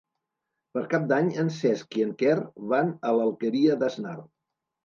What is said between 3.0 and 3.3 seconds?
a